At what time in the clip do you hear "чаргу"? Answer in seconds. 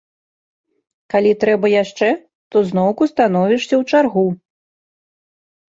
3.95-4.27